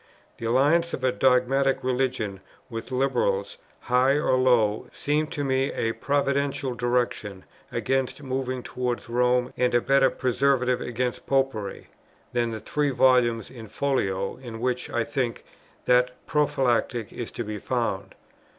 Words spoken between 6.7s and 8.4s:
direction against